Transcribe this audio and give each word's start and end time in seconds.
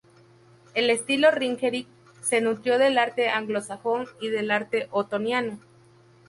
El 0.73 0.89
estilo 0.89 1.29
Ringerike 1.29 1.87
se 2.21 2.41
nutrió 2.41 2.79
del 2.79 2.97
arte 2.97 3.29
anglosajón 3.29 4.07
y 4.19 4.29
del 4.29 4.49
arte 4.49 4.87
otoniano. 4.89 5.59